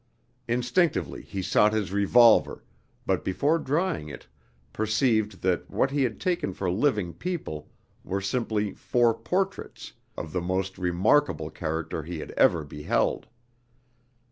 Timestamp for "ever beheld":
12.31-13.27